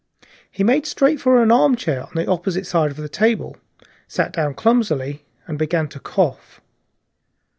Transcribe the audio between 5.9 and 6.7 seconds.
cough.